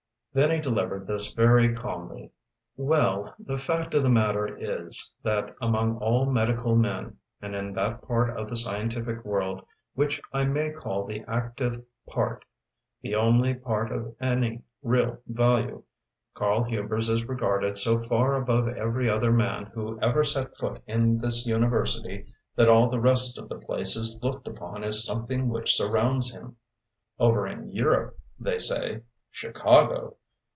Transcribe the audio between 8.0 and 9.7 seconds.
part of the scientific world